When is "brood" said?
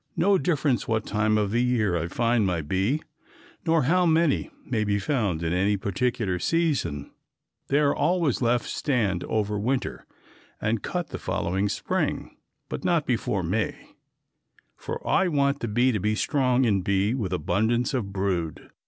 18.11-18.71